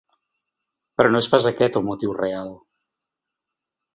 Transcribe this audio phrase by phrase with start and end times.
[1.01, 2.51] Però no és pas aquest el motiu real.